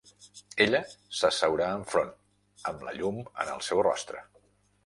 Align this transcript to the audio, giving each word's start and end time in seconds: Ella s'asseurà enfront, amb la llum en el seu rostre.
Ella 0.63 0.79
s'asseurà 1.17 1.67
enfront, 1.81 2.11
amb 2.73 2.89
la 2.89 2.95
llum 2.99 3.23
en 3.45 3.55
el 3.57 3.63
seu 3.71 3.87
rostre. 3.91 4.29